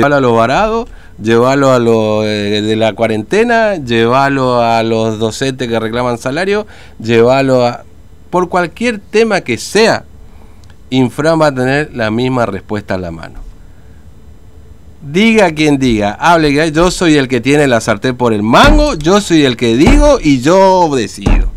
[0.00, 0.88] Llevarlo a los varados,
[1.20, 6.68] llevarlo a los eh, de la cuarentena, llevarlo a los docentes que reclaman salario,
[7.00, 7.82] llevarlo a...
[8.30, 10.04] Por cualquier tema que sea,
[10.90, 13.40] Infram va a tener la misma respuesta a la mano.
[15.02, 18.94] Diga quien diga, hable que yo soy el que tiene la sartén por el mango,
[18.94, 21.48] yo soy el que digo y yo decido.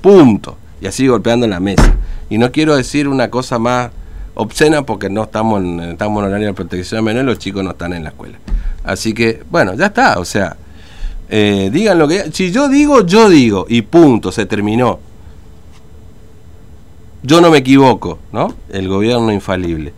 [0.00, 0.56] Punto.
[0.80, 1.94] Y así golpeando en la mesa.
[2.30, 3.90] Y no quiero decir una cosa más
[4.34, 7.72] obscena porque no estamos en, estamos en horario de protección de menores, los chicos no
[7.72, 8.38] están en la escuela.
[8.84, 10.56] Así que, bueno, ya está, o sea,
[11.28, 12.30] eh, digan lo que...
[12.32, 14.98] Si yo digo, yo digo, y punto, se terminó.
[17.22, 18.54] Yo no me equivoco, ¿no?
[18.70, 19.92] El gobierno infalible.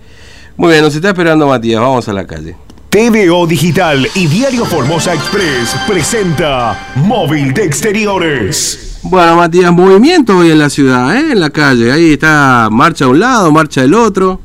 [0.56, 2.56] Muy bien, nos está esperando Matías, vamos a la calle.
[2.90, 8.93] TVO Digital y Diario Formosa Express presenta Móvil de Exteriores.
[9.06, 11.32] Bueno, Matías, movimiento hoy en la ciudad, ¿eh?
[11.32, 11.92] en la calle.
[11.92, 14.40] Ahí está marcha a un lado, marcha del otro.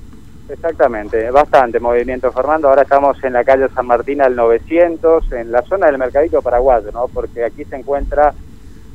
[0.49, 2.67] Exactamente, bastante movimiento, Fernando.
[2.67, 6.91] Ahora estamos en la calle San Martín al 900, en la zona del Mercadito Paraguayo,
[6.91, 7.07] ¿no?
[7.07, 8.33] Porque aquí se encuentra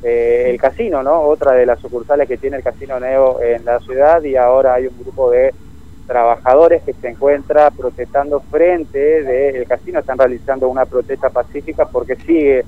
[0.03, 1.21] eh, el casino, ¿no?
[1.21, 4.85] Otra de las sucursales que tiene el Casino Neo en la ciudad y ahora hay
[4.85, 5.51] un grupo de
[6.05, 12.63] trabajadores que se encuentra protestando frente del casino, están realizando una protesta pacífica porque sigue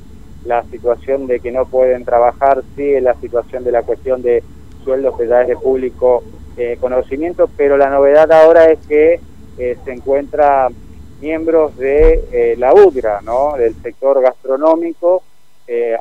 [0.48, 4.44] la situación de que no pueden trabajar, sigue la situación de la cuestión de
[4.84, 6.24] sueldos que ya es de público
[6.56, 9.20] eh, conocimiento, pero la novedad ahora es que
[9.58, 10.70] eh, se encuentra
[11.20, 13.58] miembros de eh, la UGRA, ¿no?
[13.58, 15.24] del sector gastronómico,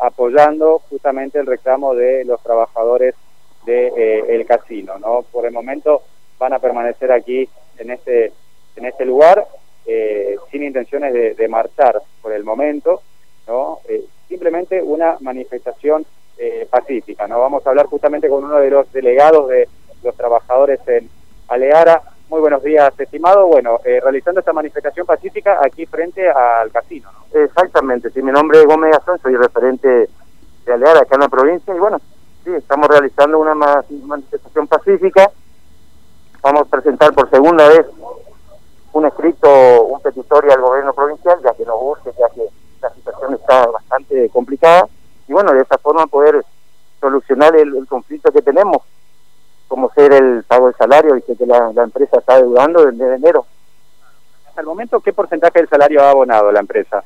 [0.01, 3.17] apoyando justamente el reclamo de los trabajadores
[3.67, 4.97] del de, el casino.
[5.01, 5.25] ¿no?
[5.33, 6.03] Por el momento
[6.39, 8.33] van a permanecer aquí en este,
[8.77, 9.45] en este lugar
[9.89, 13.03] eh, sin intenciones de, marchar por el momento,
[13.47, 13.79] ¿no?
[14.27, 16.05] Eh, simplemente una manifestación
[16.39, 17.27] eh, pacífica.
[17.27, 17.41] ¿no?
[17.41, 19.69] Vamos a hablar justamente con uno de los delegados de
[20.03, 21.09] los trabajadores en
[21.49, 22.03] Aleara.
[22.29, 23.47] Muy buenos días, estimado.
[23.47, 27.11] Bueno, realizando esta manifestación pacífica aquí frente al casino.
[27.13, 27.41] ¿no?
[27.41, 31.75] Exactamente, sí, mi nombre es Gómez Gastón, soy referente de Aleara acá en la provincia
[31.75, 32.01] y bueno,
[32.45, 35.31] sí, estamos realizando una manifestación pacífica
[36.47, 37.87] vamos a presentar por segunda vez
[38.93, 39.49] un escrito,
[39.85, 42.49] un petitorio al gobierno provincial, ya que nos busque, ya que
[42.87, 44.89] la situación está bastante complicada,
[45.29, 46.45] y bueno, de esa forma poder
[47.01, 48.79] solucionar el, conflicto que tenemos,
[49.69, 53.47] como ser el pago del salario, y que la, empresa está deudando desde enero.
[54.49, 57.03] Hasta el momento, ¿qué porcentaje del salario ha abonado la empresa?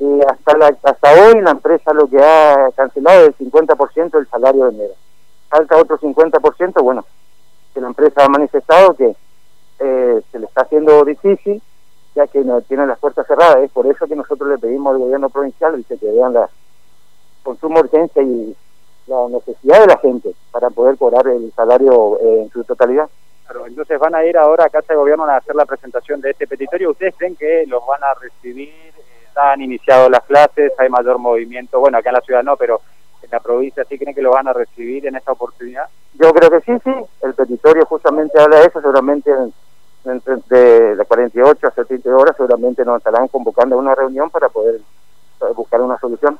[0.00, 4.64] Eh, hasta, hasta hoy la empresa lo que ha cancelado es el 50% del salario
[4.64, 4.94] de enero.
[5.48, 7.04] Falta otro 50%, bueno,
[7.74, 9.14] que la empresa ha manifestado que
[9.80, 11.62] eh, se le está haciendo difícil,
[12.14, 13.58] ya que no tiene las puertas cerradas.
[13.58, 16.48] Es por eso que nosotros le pedimos al gobierno provincial dice, que vean la
[17.42, 18.54] consumo urgencia y
[19.06, 23.08] la necesidad de la gente para poder cobrar el salario eh, en su totalidad.
[23.44, 26.30] Claro, entonces van a ir ahora a Casa de Gobierno a hacer la presentación de
[26.30, 26.90] este petitorio.
[26.90, 28.68] ¿Ustedes creen que los van a recibir?
[28.68, 31.80] Eh, han iniciado las clases, hay mayor movimiento.
[31.80, 32.80] Bueno, acá en la ciudad no, pero
[33.22, 35.88] en la provincia sí creen que lo van a recibir en esta oportunidad.
[36.14, 36.92] Yo creo que sí, sí.
[37.22, 39.30] El petitorio justamente habla de eso, seguramente
[40.04, 44.80] de las 48 a 70 horas seguramente nos estarán convocando a una reunión para poder
[45.54, 46.38] buscar una solución.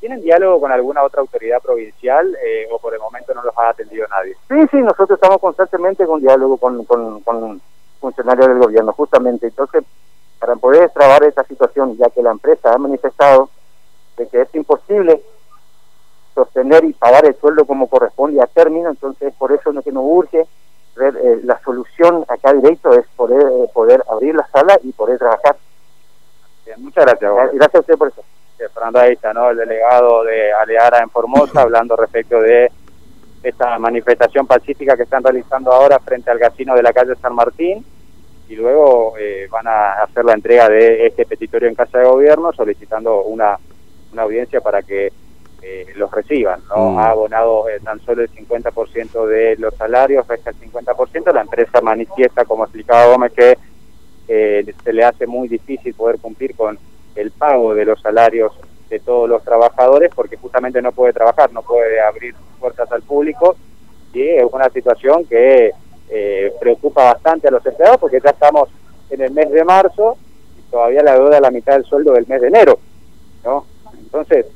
[0.00, 3.70] ¿Tienen diálogo con alguna otra autoridad provincial eh, o por el momento no los ha
[3.70, 4.36] atendido nadie?
[4.48, 7.60] Sí, sí, nosotros estamos constantemente con diálogo con, con, con
[8.00, 9.46] funcionarios del gobierno, justamente.
[9.46, 9.84] Entonces,
[10.38, 13.48] para poder trabar esta situación, ya que la empresa ha manifestado
[14.18, 15.22] de que es imposible
[16.34, 20.04] sostener y pagar el sueldo como corresponde a término, entonces por eso lo que nos
[20.04, 20.46] urge
[20.96, 25.18] ver, eh, la solución acá directo es poder, eh, poder abrir la sala y poder
[25.18, 25.56] trabajar.
[26.78, 27.32] muchas gracias.
[27.52, 28.22] Gracias a usted por eso.
[28.56, 29.50] Fernando está, ¿no?
[29.50, 32.70] el delegado de Aleara en Formosa, hablando respecto de
[33.42, 37.84] esta manifestación pacífica que están realizando ahora frente al casino de la calle San Martín
[38.48, 42.52] y luego eh, van a hacer la entrega de este petitorio en Casa de Gobierno
[42.52, 43.58] solicitando una,
[44.12, 45.12] una audiencia para que
[45.66, 46.60] eh, los reciban.
[46.68, 46.90] ¿no?
[46.90, 46.98] Mm.
[46.98, 51.32] Ha abonado eh, tan solo el 50% de los salarios, resta el 50%.
[51.32, 53.56] La empresa manifiesta, como explicaba Gómez, que
[54.28, 56.78] eh, se le hace muy difícil poder cumplir con
[57.14, 58.52] el pago de los salarios
[58.90, 63.56] de todos los trabajadores porque justamente no puede trabajar, no puede abrir puertas al público
[64.12, 65.70] y es una situación que
[66.60, 68.68] preocupa bastante a los empleados porque ya estamos
[69.08, 70.18] en el mes de marzo
[70.58, 72.78] y todavía la deuda la mitad del sueldo del mes de enero,
[73.44, 73.64] ¿no?
[73.98, 74.46] Entonces,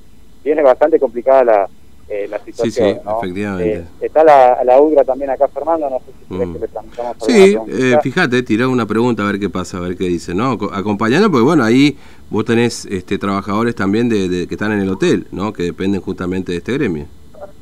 [0.49, 1.69] viene bastante complicada la,
[2.09, 2.95] eh, la situación.
[2.95, 3.79] Sí, sí, efectivamente.
[3.79, 6.53] Eh, está la, la UGRA también acá, Fernando, no sé si mm.
[6.55, 6.69] que le
[7.21, 10.59] Sí, eh, fíjate, tirá una pregunta a ver qué pasa, a ver qué dice, ¿no?
[10.73, 11.99] Acompañando, porque bueno, ahí
[12.31, 15.53] vos tenés este, trabajadores también de, que están en el hotel, ¿no?
[15.53, 17.07] Que dependen justamente de este gremio.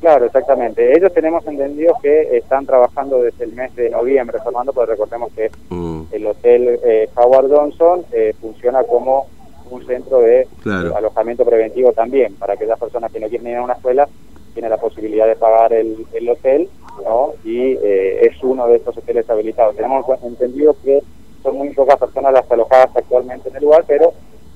[0.00, 0.97] Claro, exactamente.
[0.97, 5.50] Ellos tenemos entendido que están trabajando desde el mes de noviembre, Fernando, porque recordemos que
[5.69, 9.27] Mm, el hotel eh, Howard Johnson eh, funciona como
[9.71, 10.97] un centro de Claro.
[10.97, 14.09] alojamiento preventivo también, para aquellas personas que no quieren ir a una escuela,
[14.55, 16.69] tienen la posibilidad de pagar el, el hotel,
[17.05, 17.33] ¿no?
[17.45, 19.77] Y eh, es uno de estos hoteles habilitados.
[19.77, 21.03] Tenemos entendido que
[21.43, 24.13] son muy pocas personas las alojadas actualmente en el lugar, pero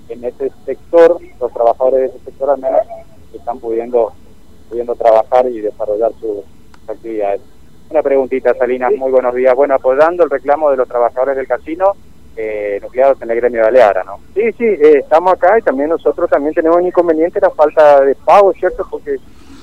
[0.08, 2.80] en ese sector, los trabajadores de ese sector al menos
[3.34, 4.12] están pudiendo
[4.68, 6.38] pudiendo trabajar y desarrollar sus
[6.88, 7.40] actividades.
[7.90, 9.52] Una preguntita, Salinas, muy buenos días.
[9.56, 11.92] Bueno, apoyando el reclamo de los trabajadores del casino
[12.42, 14.18] eh, nucleados en el gremio de Aleara, ¿no?
[14.34, 18.14] Sí, sí, eh, estamos acá y también nosotros también tenemos un inconveniente, la falta de
[18.14, 18.86] pago, ¿cierto?
[18.90, 19.16] Porque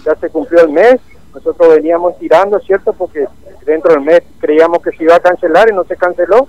[0.06, 0.98] ya se cumplió el mes,
[1.34, 2.94] nosotros veníamos tirando, ¿cierto?
[2.94, 3.26] Porque
[3.66, 6.48] dentro del mes creíamos que se iba a cancelar y no se canceló.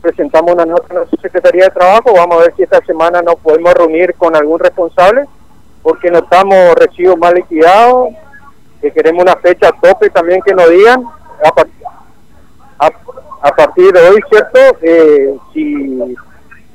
[0.00, 3.36] Presentamos una nota en la Secretaría de Trabajo, vamos a ver si esta semana nos
[3.36, 5.24] podemos reunir con algún responsable,
[5.82, 8.08] porque notamos recibos mal liquidados,
[8.80, 11.02] que queremos una fecha tope también que nos digan.
[11.44, 11.66] A par-
[13.42, 14.58] a, partir de hoy, ¿cierto?
[14.82, 16.14] Eh, si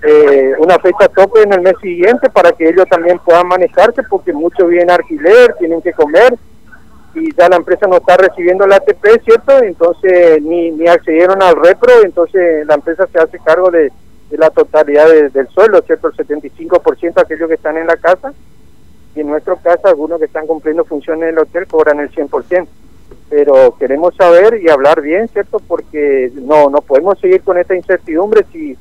[0.02, 4.34] eh, una fecha tope en el mes siguiente para que ellos también puedan manejarse, porque
[4.34, 6.36] muchos vienen a alquiler, tienen que comer
[7.16, 9.60] y ya la empresa no está recibiendo la ATP, ¿cierto?
[9.64, 13.92] Entonces ni, ni accedieron al repro, entonces la empresa se hace cargo de,
[14.30, 16.08] de la totalidad de- del sueldo, ¿cierto?
[16.08, 18.34] El 75% aquellos que están en la casa
[19.16, 22.68] y en nuestro caso algunos que están cumpliendo funciones en el hotel cobran el 100%
[23.30, 25.60] pero queremos saber y hablar bien, ¿cierto?
[25.60, 28.78] Porque no no podemos seguir con esta incertidumbre si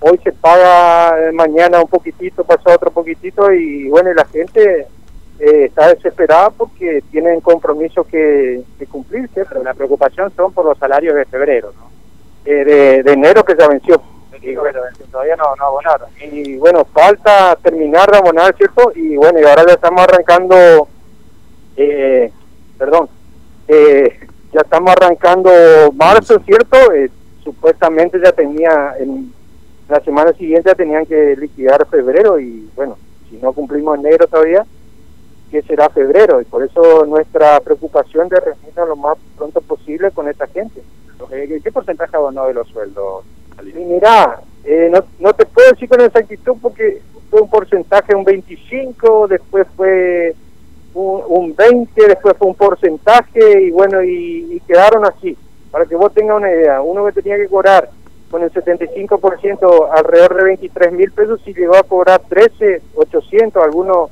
[0.00, 4.86] hoy se paga eh, mañana un poquitito, pasa otro poquitito y bueno, la gente
[5.38, 9.62] eh, está desesperada porque tienen compromisos que, que cumplir, ¿cierto?
[9.62, 11.90] La preocupación son por los salarios de febrero, ¿no?
[12.44, 14.00] Eh, de, de enero que se venció.
[14.42, 14.78] Y bueno,
[15.10, 16.10] todavía no, no abonaron.
[16.20, 18.92] Y bueno, falta terminar de abonar, ¿cierto?
[18.94, 20.86] Y bueno, y ahora ya estamos arrancando,
[21.76, 22.30] eh,
[22.76, 23.08] perdón,
[23.68, 24.18] eh,
[24.52, 25.50] ya estamos arrancando
[25.94, 26.76] marzo, ¿cierto?
[26.92, 27.10] Eh,
[27.42, 29.32] supuestamente ya tenía, en
[29.88, 32.96] la semana siguiente ya tenían que liquidar febrero y bueno,
[33.28, 34.64] si no cumplimos enero todavía,
[35.50, 36.40] ¿qué será febrero?
[36.40, 40.82] Y por eso nuestra preocupación de reunirnos lo más pronto posible con esta gente.
[41.30, 43.24] Eh, ¿Qué porcentaje abonó de los sueldos?
[43.62, 47.00] Y mira, eh, no, no te puedo decir con exactitud porque
[47.30, 50.34] fue un porcentaje un 25, después fue
[50.94, 55.36] un, un 20, después fue un porcentaje y bueno, y, y quedaron así.
[55.70, 57.90] Para que vos tengas una idea, uno que tenía que cobrar
[58.30, 64.10] con el 75% alrededor de 23 mil pesos y llegó a cobrar 13, 800, algunos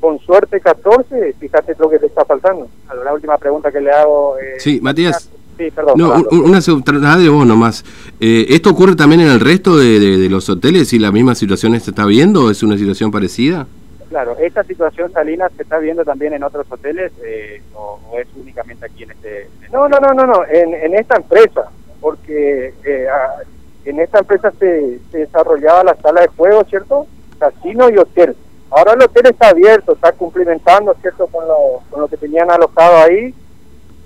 [0.00, 2.68] con suerte 14, fíjate lo que te está faltando.
[3.04, 4.36] La última pregunta que le hago...
[4.38, 5.30] eh, Sí, Matías.
[5.58, 5.92] Sí, perdón.
[5.96, 7.84] No, una trasladá de vos nomás.
[8.18, 11.34] Eh, ¿Esto ocurre también en el resto de, de- de los hoteles y la misma
[11.34, 12.50] situación se está viendo?
[12.50, 13.66] ¿Es una situación parecida?
[14.10, 18.26] Claro, ¿esta situación, Salinas, se está viendo también en otros hoteles eh, o, o es
[18.36, 19.42] únicamente aquí en este...?
[19.42, 21.70] en este- No, no, no, no, no, en, en esta empresa,
[22.00, 23.36] porque eh, ah,
[23.84, 27.06] en esta empresa se, se desarrollaba la sala de juego, ¿cierto?
[27.38, 28.36] Casino y hotel.
[28.70, 31.28] Ahora el hotel está abierto, está cumplimentando, ¿cierto?
[31.28, 33.32] Con lo, con lo que tenían alojado ahí.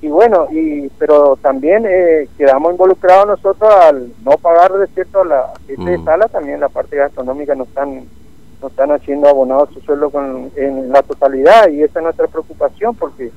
[0.02, 5.24] Y bueno, y pero también eh, quedamos involucrados nosotros al no pagar, de cierto, a
[5.24, 6.04] la Mm.
[6.04, 8.04] sala, también la parte gastronómica nos están
[8.64, 12.94] nos están haciendo abonados su sueldo con, en la totalidad y esa es nuestra preocupación
[12.94, 13.30] porque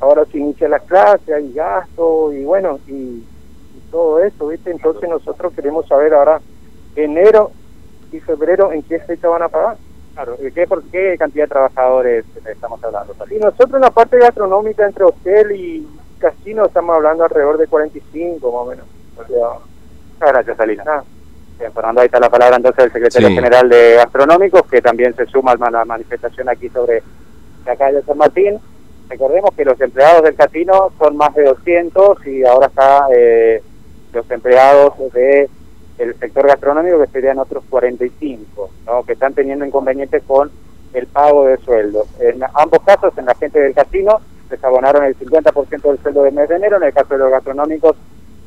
[0.00, 4.72] ahora se inicia la clase, hay gasto y bueno, y, y todo eso, ¿viste?
[4.72, 6.40] Entonces nosotros queremos saber ahora,
[6.96, 7.52] enero
[8.10, 9.76] y febrero, ¿en qué fecha van a pagar?
[10.14, 14.18] Claro, ¿de ¿qué, ¿por qué cantidad de trabajadores estamos hablando, Y nosotros en la parte
[14.18, 15.88] gastronómica entre hotel y
[16.18, 18.86] casino estamos hablando alrededor de 45 más o menos.
[19.16, 20.84] Muchas gracias, Salinas.
[20.84, 21.04] nada.
[21.58, 23.34] Bien, Fernando, ahí está la palabra entonces del secretario Sí.
[23.34, 27.02] general de Gastronómicos, que también se suma a la manifestación aquí sobre
[27.64, 28.58] la calle San Martín.
[29.08, 33.62] Recordemos que los empleados del casino son más de 200 y ahora está eh,
[34.12, 35.48] los empleados de
[35.98, 39.04] el sector gastronómico que serían otros 45, ¿no?
[39.04, 40.50] que están teniendo inconvenientes con
[40.94, 42.08] el pago de sueldos.
[42.18, 46.34] En ambos casos, en la gente del casino, les abonaron el 50% del sueldo del
[46.34, 47.96] mes de enero, en el caso de los gastronómicos,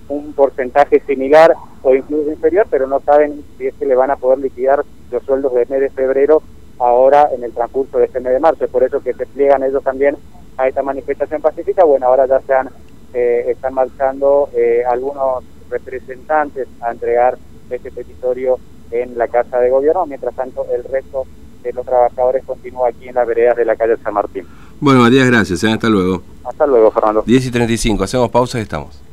[0.10, 1.54] un porcentaje similar
[1.86, 5.24] o incluso inferior, pero no saben si es que le van a poder liquidar los
[5.24, 6.42] sueldos del mes de febrero
[6.80, 8.66] ahora en el transcurso de este mes de marzo.
[8.66, 10.18] Es por eso que se pliegan ellos también
[10.58, 11.86] a esta manifestación pacífica.
[11.86, 12.70] Bueno, ahora ya se han,
[13.14, 17.38] eh, están marchando eh, algunos representantes a entregar
[17.70, 18.58] este petitorio
[18.90, 20.08] en la Casa de Gobierno.
[20.08, 21.26] Mientras tanto, el resto
[21.62, 24.48] de los trabajadores continúa aquí en las veredas de la calle San Martín.
[24.80, 25.64] Bueno, Matías, gracias.
[25.64, 25.72] ¿eh?
[25.72, 26.24] Hasta luego.
[26.44, 27.24] Hasta luego, Fernando.
[27.28, 29.05] 10 y 35, hacemos pausa y estamos.